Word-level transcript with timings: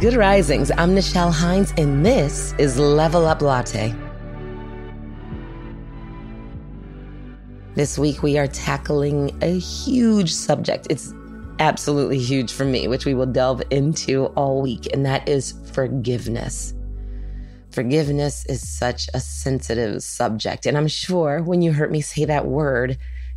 Good 0.00 0.14
Risings. 0.14 0.70
I'm 0.78 0.94
Nichelle 0.94 1.30
Hines, 1.30 1.74
and 1.76 2.06
this 2.06 2.54
is 2.56 2.78
Level 2.78 3.26
Up 3.26 3.42
Latte. 3.42 3.94
This 7.74 7.98
week, 7.98 8.22
we 8.22 8.38
are 8.38 8.46
tackling 8.46 9.36
a 9.42 9.58
huge 9.58 10.32
subject. 10.32 10.86
It's 10.88 11.12
absolutely 11.58 12.18
huge 12.18 12.50
for 12.50 12.64
me, 12.64 12.88
which 12.88 13.04
we 13.04 13.12
will 13.12 13.26
delve 13.26 13.62
into 13.68 14.28
all 14.36 14.62
week, 14.62 14.88
and 14.94 15.04
that 15.04 15.28
is 15.28 15.52
forgiveness. 15.74 16.72
Forgiveness 17.70 18.46
is 18.46 18.66
such 18.66 19.10
a 19.12 19.20
sensitive 19.20 20.02
subject. 20.02 20.64
And 20.64 20.78
I'm 20.78 20.88
sure 20.88 21.42
when 21.42 21.60
you 21.60 21.74
heard 21.74 21.92
me 21.92 22.00
say 22.00 22.24
that 22.24 22.46
word, 22.46 22.96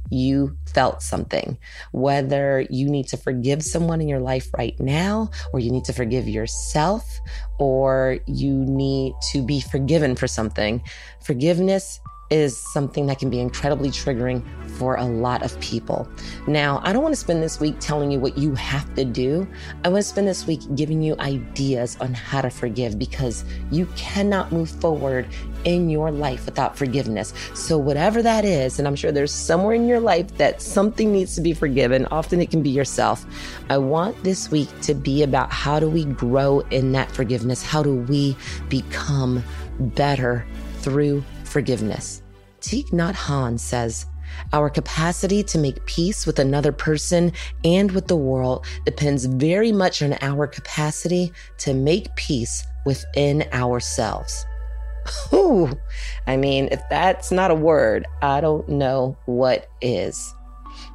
you 0.10 0.58
felt 0.74 1.02
something. 1.02 1.58
Whether 1.92 2.66
you 2.70 2.90
need 2.90 3.08
to 3.08 3.18
forgive 3.18 3.64
someone 3.64 4.02
in 4.02 4.08
your 4.08 4.20
life 4.20 4.48
right 4.58 4.80
now, 4.80 5.32
or 5.52 5.60
you 5.60 5.72
need 5.72 5.86
to 5.86 5.94
forgive 5.94 6.28
yourself, 6.28 7.20
or 7.60 8.20
you 8.26 8.54
need 8.54 9.14
to 9.32 9.42
be 9.42 9.60
forgiven 9.60 10.16
for 10.16 10.28
something. 10.28 10.84
Forgiveness 11.22 12.00
is 12.34 12.58
something 12.58 13.06
that 13.06 13.20
can 13.20 13.30
be 13.30 13.40
incredibly 13.40 13.90
triggering 13.90 14.44
for 14.72 14.96
a 14.96 15.06
lot 15.06 15.44
of 15.44 15.58
people. 15.60 16.08
Now, 16.48 16.82
I 16.84 16.92
don't 16.92 17.04
want 17.04 17.14
to 17.14 17.20
spend 17.20 17.44
this 17.44 17.60
week 17.60 17.76
telling 17.80 18.10
you 18.10 18.20
what 18.20 18.40
you 18.40 18.56
have 18.56 18.92
to 18.96 19.06
do. 19.06 19.48
I 19.84 19.90
want 19.90 20.04
to 20.04 20.10
spend 20.10 20.28
this 20.28 20.48
week 20.48 20.62
giving 20.74 21.04
you 21.04 21.16
ideas 21.20 21.96
on 22.02 22.16
how 22.16 22.42
to 22.42 22.50
forgive 22.50 22.98
because 22.98 23.46
you 23.70 23.86
cannot 23.96 24.52
move 24.52 24.72
forward 24.72 25.28
in 25.64 25.92
your 25.92 26.10
life 26.10 26.46
without 26.46 26.76
forgiveness. 26.76 27.36
So, 27.54 27.78
whatever 27.78 28.24
that 28.24 28.46
is, 28.46 28.80
and 28.80 28.88
I'm 28.88 28.96
sure 28.96 29.12
there's 29.12 29.32
somewhere 29.32 29.76
in 29.76 29.88
your 29.88 30.00
life 30.00 30.36
that 30.38 30.60
something 30.60 31.12
needs 31.12 31.36
to 31.36 31.42
be 31.42 31.54
forgiven, 31.54 32.08
often 32.08 32.42
it 32.42 32.50
can 32.50 32.64
be 32.64 32.72
yourself. 32.72 33.28
I 33.70 33.78
want 33.78 34.24
this 34.24 34.50
week 34.50 34.70
to 34.82 34.96
be 34.96 35.22
about 35.22 35.52
how 35.52 35.80
do 35.80 35.88
we 35.88 36.06
grow 36.06 36.62
in 36.72 36.94
that 36.94 37.12
forgiveness? 37.12 37.64
How 37.64 37.84
do 37.84 37.94
we 37.94 38.36
become 38.70 39.44
better 39.80 40.48
through 40.80 41.24
forgiveness? 41.44 42.23
Thich 42.64 42.92
Nhat 42.92 43.14
Hanh 43.14 43.60
says, 43.60 44.06
our 44.54 44.70
capacity 44.70 45.44
to 45.44 45.58
make 45.58 45.86
peace 45.86 46.26
with 46.26 46.40
another 46.40 46.72
person 46.72 47.34
and 47.66 47.92
with 47.92 48.08
the 48.08 48.16
world 48.16 48.66
depends 48.86 49.26
very 49.26 49.74
much 49.74 50.02
on 50.02 50.16
our 50.22 50.48
capacity 50.48 51.34
to 51.60 51.74
make 51.74 52.16
peace 52.16 52.66
within 52.86 53.44
ourselves. 53.52 54.46
Ooh, 55.34 55.78
I 56.26 56.38
mean, 56.38 56.70
if 56.72 56.82
that's 56.90 57.32
not 57.32 57.52
a 57.52 57.56
word, 57.56 58.08
I 58.22 58.40
don't 58.40 58.68
know 58.70 59.18
what 59.26 59.70
is. 59.82 60.34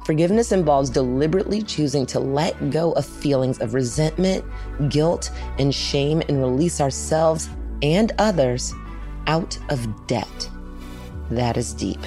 Forgiveness 0.05 0.51
involves 0.51 0.89
deliberately 0.89 1.61
choosing 1.61 2.07
to 2.07 2.19
let 2.19 2.71
go 2.71 2.93
of 2.93 3.05
feelings 3.05 3.59
of 3.59 3.75
resentment, 3.75 4.43
guilt, 4.89 5.29
and 5.59 5.73
shame 5.73 6.23
and 6.27 6.41
release 6.41 6.81
ourselves 6.81 7.47
and 7.83 8.11
others 8.17 8.73
out 9.27 9.57
of 9.69 10.07
debt 10.07 10.49
that 11.31 11.57
is 11.57 11.73
deep, 11.73 11.99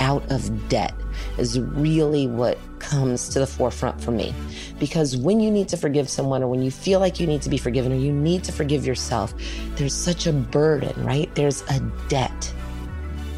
out 0.00 0.30
of 0.30 0.68
debt, 0.68 0.94
is 1.38 1.58
really 1.60 2.26
what 2.26 2.58
comes 2.78 3.28
to 3.30 3.38
the 3.38 3.46
forefront 3.46 4.00
for 4.00 4.10
me. 4.10 4.34
Because 4.78 5.16
when 5.16 5.40
you 5.40 5.50
need 5.50 5.68
to 5.68 5.76
forgive 5.76 6.08
someone, 6.08 6.42
or 6.42 6.48
when 6.48 6.62
you 6.62 6.70
feel 6.70 7.00
like 7.00 7.18
you 7.18 7.26
need 7.26 7.42
to 7.42 7.50
be 7.50 7.58
forgiven, 7.58 7.92
or 7.92 7.96
you 7.96 8.12
need 8.12 8.44
to 8.44 8.52
forgive 8.52 8.86
yourself, 8.86 9.34
there's 9.76 9.94
such 9.94 10.26
a 10.26 10.32
burden, 10.32 11.04
right? 11.04 11.34
There's 11.34 11.62
a 11.70 11.80
debt. 12.08 12.52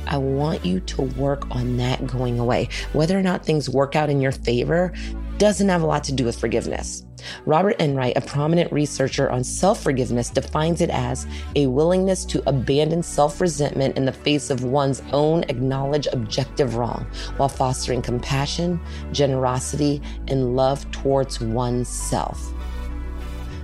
I 0.06 0.16
want 0.16 0.64
you 0.64 0.80
to 0.80 1.02
work 1.02 1.50
on 1.50 1.76
that 1.76 2.06
going 2.06 2.38
away. 2.38 2.68
Whether 2.92 3.18
or 3.18 3.22
not 3.22 3.44
things 3.44 3.68
work 3.68 3.94
out 3.94 4.08
in 4.08 4.20
your 4.20 4.32
favor 4.32 4.92
doesn't 5.36 5.68
have 5.68 5.82
a 5.82 5.86
lot 5.86 6.04
to 6.04 6.12
do 6.12 6.24
with 6.24 6.38
forgiveness. 6.38 7.04
Robert 7.46 7.76
Enright, 7.80 8.16
a 8.16 8.20
prominent 8.20 8.72
researcher 8.72 9.30
on 9.30 9.44
self 9.44 9.82
forgiveness, 9.82 10.30
defines 10.30 10.80
it 10.80 10.90
as 10.90 11.26
a 11.56 11.66
willingness 11.66 12.24
to 12.26 12.42
abandon 12.48 13.02
self 13.02 13.40
resentment 13.40 13.96
in 13.96 14.04
the 14.04 14.12
face 14.12 14.50
of 14.50 14.64
one's 14.64 15.02
own 15.12 15.44
acknowledged 15.44 16.08
objective 16.12 16.76
wrong 16.76 17.06
while 17.36 17.48
fostering 17.48 18.02
compassion, 18.02 18.80
generosity, 19.12 20.02
and 20.28 20.56
love 20.56 20.90
towards 20.90 21.40
oneself. 21.40 22.52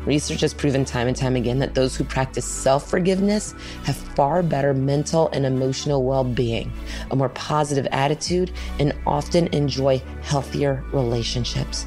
Research 0.06 0.42
has 0.42 0.52
proven 0.52 0.84
time 0.84 1.08
and 1.08 1.16
time 1.16 1.34
again 1.34 1.58
that 1.60 1.74
those 1.74 1.96
who 1.96 2.04
practice 2.04 2.44
self 2.44 2.88
forgiveness 2.88 3.54
have 3.84 3.96
far 3.96 4.42
better 4.42 4.74
mental 4.74 5.30
and 5.32 5.46
emotional 5.46 6.04
well 6.04 6.24
being, 6.24 6.72
a 7.10 7.16
more 7.16 7.30
positive 7.30 7.86
attitude, 7.90 8.52
and 8.78 8.92
often 9.06 9.46
enjoy 9.48 10.02
healthier 10.22 10.84
relationships. 10.92 11.86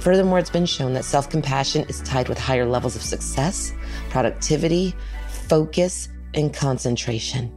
Furthermore, 0.00 0.38
it's 0.38 0.50
been 0.50 0.66
shown 0.66 0.92
that 0.94 1.04
self 1.04 1.30
compassion 1.30 1.84
is 1.88 2.00
tied 2.02 2.28
with 2.28 2.38
higher 2.38 2.66
levels 2.66 2.96
of 2.96 3.02
success, 3.02 3.72
productivity, 4.10 4.94
focus, 5.48 6.08
and 6.34 6.52
concentration. 6.52 7.52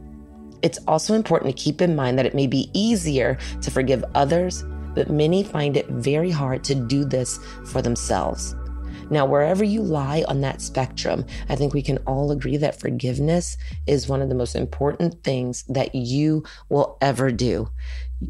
It's 0.62 0.78
also 0.86 1.14
important 1.14 1.56
to 1.56 1.62
keep 1.62 1.80
in 1.80 1.94
mind 1.94 2.18
that 2.18 2.26
it 2.26 2.34
may 2.34 2.46
be 2.46 2.70
easier 2.72 3.38
to 3.60 3.70
forgive 3.70 4.04
others, 4.14 4.64
but 4.94 5.10
many 5.10 5.44
find 5.44 5.76
it 5.76 5.88
very 5.88 6.30
hard 6.30 6.64
to 6.64 6.74
do 6.74 7.04
this 7.04 7.38
for 7.66 7.82
themselves. 7.82 8.54
Now, 9.08 9.24
wherever 9.24 9.62
you 9.62 9.82
lie 9.82 10.24
on 10.26 10.40
that 10.40 10.60
spectrum, 10.60 11.24
I 11.48 11.54
think 11.54 11.72
we 11.72 11.82
can 11.82 11.98
all 11.98 12.32
agree 12.32 12.56
that 12.56 12.80
forgiveness 12.80 13.56
is 13.86 14.08
one 14.08 14.20
of 14.20 14.28
the 14.28 14.34
most 14.34 14.56
important 14.56 15.22
things 15.22 15.62
that 15.68 15.94
you 15.94 16.42
will 16.68 16.98
ever 17.00 17.30
do 17.30 17.68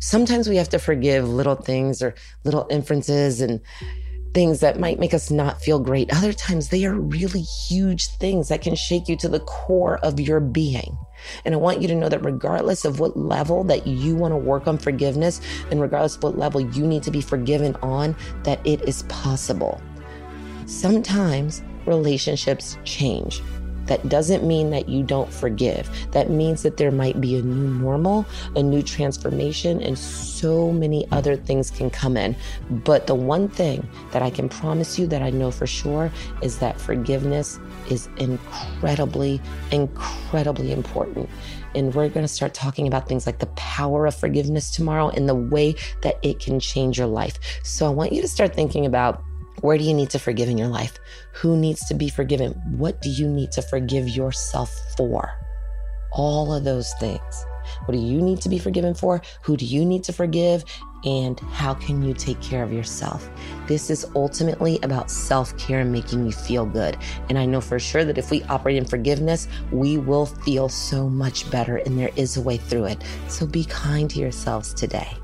sometimes 0.00 0.48
we 0.48 0.56
have 0.56 0.68
to 0.70 0.78
forgive 0.78 1.28
little 1.28 1.54
things 1.54 2.02
or 2.02 2.14
little 2.44 2.66
inferences 2.70 3.40
and 3.40 3.60
things 4.34 4.60
that 4.60 4.78
might 4.78 4.98
make 4.98 5.14
us 5.14 5.30
not 5.30 5.62
feel 5.62 5.78
great. 5.78 6.14
Other 6.14 6.32
times 6.32 6.68
they 6.68 6.84
are 6.84 6.94
really 6.94 7.40
huge 7.40 8.08
things 8.18 8.48
that 8.48 8.60
can 8.60 8.74
shake 8.74 9.08
you 9.08 9.16
to 9.16 9.28
the 9.28 9.40
core 9.40 9.96
of 9.98 10.20
your 10.20 10.40
being. 10.40 10.98
And 11.46 11.54
I 11.54 11.58
want 11.58 11.80
you 11.80 11.88
to 11.88 11.94
know 11.94 12.10
that 12.10 12.22
regardless 12.22 12.84
of 12.84 13.00
what 13.00 13.16
level 13.16 13.64
that 13.64 13.86
you 13.86 14.14
want 14.14 14.32
to 14.32 14.36
work 14.36 14.66
on 14.66 14.76
forgiveness 14.76 15.40
and 15.70 15.80
regardless 15.80 16.16
of 16.16 16.22
what 16.22 16.36
level 16.36 16.60
you 16.60 16.86
need 16.86 17.02
to 17.04 17.10
be 17.10 17.22
forgiven 17.22 17.76
on, 17.76 18.14
that 18.42 18.60
it 18.66 18.82
is 18.82 19.04
possible. 19.04 19.80
Sometimes 20.66 21.62
relationships 21.86 22.76
change. 22.84 23.40
That 23.86 24.08
doesn't 24.08 24.46
mean 24.46 24.70
that 24.70 24.88
you 24.88 25.02
don't 25.02 25.32
forgive. 25.32 25.88
That 26.12 26.30
means 26.30 26.62
that 26.62 26.76
there 26.76 26.90
might 26.90 27.20
be 27.20 27.36
a 27.36 27.42
new 27.42 27.68
normal, 27.78 28.26
a 28.54 28.62
new 28.62 28.82
transformation, 28.82 29.80
and 29.82 29.98
so 29.98 30.72
many 30.72 31.06
other 31.12 31.36
things 31.36 31.70
can 31.70 31.90
come 31.90 32.16
in. 32.16 32.36
But 32.70 33.06
the 33.06 33.14
one 33.14 33.48
thing 33.48 33.88
that 34.12 34.22
I 34.22 34.30
can 34.30 34.48
promise 34.48 34.98
you 34.98 35.06
that 35.08 35.22
I 35.22 35.30
know 35.30 35.50
for 35.50 35.66
sure 35.66 36.10
is 36.42 36.58
that 36.58 36.80
forgiveness 36.80 37.58
is 37.90 38.08
incredibly, 38.16 39.40
incredibly 39.70 40.72
important. 40.72 41.28
And 41.74 41.94
we're 41.94 42.08
going 42.08 42.24
to 42.24 42.32
start 42.32 42.54
talking 42.54 42.86
about 42.86 43.06
things 43.06 43.26
like 43.26 43.38
the 43.38 43.46
power 43.48 44.06
of 44.06 44.14
forgiveness 44.14 44.70
tomorrow 44.70 45.10
and 45.10 45.28
the 45.28 45.34
way 45.34 45.74
that 46.02 46.18
it 46.22 46.40
can 46.40 46.58
change 46.58 46.98
your 46.98 47.06
life. 47.06 47.38
So 47.62 47.86
I 47.86 47.90
want 47.90 48.12
you 48.12 48.22
to 48.22 48.28
start 48.28 48.54
thinking 48.54 48.86
about 48.86 49.22
where 49.60 49.78
do 49.78 49.84
you 49.84 49.94
need 49.94 50.10
to 50.10 50.18
forgive 50.18 50.48
in 50.48 50.58
your 50.58 50.68
life? 50.68 50.98
Who 51.34 51.56
needs 51.56 51.86
to 51.88 51.94
be 51.94 52.08
forgiven? 52.08 52.52
What 52.76 53.00
do 53.02 53.08
you 53.08 53.28
need 53.28 53.52
to 53.52 53.62
forgive 53.62 54.08
yourself 54.08 54.74
for? 54.96 55.32
All 56.12 56.52
of 56.54 56.64
those 56.64 56.92
things. 57.00 57.46
What 57.84 57.92
do 57.92 57.98
you 57.98 58.20
need 58.20 58.40
to 58.42 58.48
be 58.48 58.58
forgiven 58.58 58.94
for? 58.94 59.20
Who 59.42 59.56
do 59.56 59.64
you 59.64 59.84
need 59.84 60.04
to 60.04 60.12
forgive? 60.12 60.64
And 61.04 61.38
how 61.40 61.74
can 61.74 62.02
you 62.02 62.14
take 62.14 62.40
care 62.40 62.62
of 62.62 62.72
yourself? 62.72 63.28
This 63.66 63.90
is 63.90 64.06
ultimately 64.14 64.78
about 64.82 65.10
self 65.10 65.56
care 65.58 65.80
and 65.80 65.92
making 65.92 66.26
you 66.26 66.32
feel 66.32 66.66
good. 66.66 66.96
And 67.28 67.38
I 67.38 67.46
know 67.46 67.60
for 67.60 67.78
sure 67.78 68.04
that 68.04 68.18
if 68.18 68.30
we 68.30 68.42
operate 68.44 68.76
in 68.76 68.84
forgiveness, 68.84 69.48
we 69.70 69.98
will 69.98 70.26
feel 70.26 70.68
so 70.68 71.08
much 71.08 71.50
better, 71.50 71.76
and 71.78 71.98
there 71.98 72.10
is 72.16 72.36
a 72.36 72.42
way 72.42 72.56
through 72.56 72.84
it. 72.86 73.04
So 73.28 73.46
be 73.46 73.64
kind 73.64 74.10
to 74.10 74.18
yourselves 74.18 74.74
today. 74.74 75.16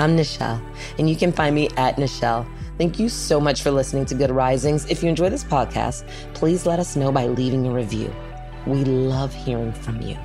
I'm 0.00 0.16
Nichelle, 0.16 0.62
and 0.98 1.10
you 1.10 1.14
can 1.14 1.30
find 1.30 1.54
me 1.54 1.68
at 1.76 1.96
Nichelle. 1.96 2.48
Thank 2.78 2.98
you 2.98 3.10
so 3.10 3.38
much 3.38 3.60
for 3.60 3.70
listening 3.70 4.06
to 4.06 4.14
Good 4.14 4.30
Risings. 4.30 4.86
If 4.86 5.02
you 5.02 5.10
enjoy 5.10 5.28
this 5.28 5.44
podcast, 5.44 6.08
please 6.32 6.64
let 6.64 6.78
us 6.78 6.96
know 6.96 7.12
by 7.12 7.26
leaving 7.26 7.66
a 7.66 7.70
review. 7.70 8.10
We 8.66 8.82
love 8.84 9.34
hearing 9.34 9.74
from 9.74 10.00
you. 10.00 10.16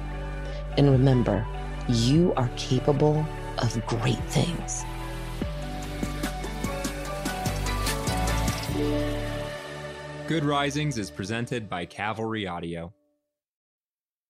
And 0.78 0.90
remember, 0.90 1.46
you 1.90 2.34
are 2.38 2.50
capable 2.56 3.26
of 3.58 3.86
great 3.86 4.24
things. 4.30 4.86
Good 10.26 10.46
Risings 10.46 10.98
is 10.98 11.12
presented 11.12 11.70
by 11.70 11.84
Cavalry 11.84 12.48
Audio. 12.48 12.94